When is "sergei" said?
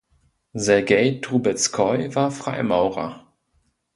0.55-1.19